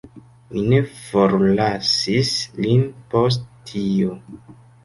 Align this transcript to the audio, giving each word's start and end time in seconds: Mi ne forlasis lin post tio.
Mi 0.53 0.61
ne 0.71 0.79
forlasis 1.01 2.33
lin 2.65 2.89
post 3.13 3.47
tio. 3.73 4.19